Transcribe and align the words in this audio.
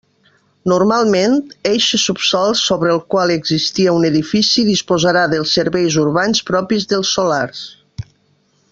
Normalment 0.71 1.35
eixe 1.71 1.99
subsòl 2.03 2.55
sobre 2.61 2.91
el 2.95 3.03
qual 3.15 3.35
existia 3.35 3.95
un 3.99 4.09
edifici 4.11 4.67
disposarà 4.73 5.29
dels 5.35 5.55
serveis 5.59 5.99
urbans 6.09 6.45
propis 6.51 6.93
dels 6.95 7.17
solars. 7.19 7.65